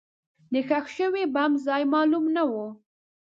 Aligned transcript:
د 0.51 0.53
ښخ 0.67 0.85
شوي 0.97 1.23
بم 1.33 1.51
ځای 1.65 1.83
معلوم 1.93 2.25
نه 2.35 2.43
و. 2.49 2.53